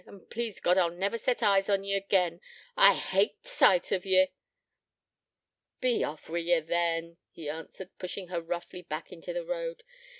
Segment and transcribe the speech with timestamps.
[0.07, 2.41] An' please God I'll never set eyes on ye again.
[2.75, 4.29] I hate t' sight o' ye.'
[5.79, 9.83] 'Be off wi' ye, then,' he answered, pushing her roughly back into the road.